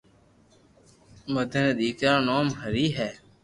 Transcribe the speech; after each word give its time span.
مدن 1.33 1.65
ري 1.79 1.89
دآڪرا 1.99 2.13
نوم 2.27 2.47
ھري 2.61 2.85
ھي 2.95 3.09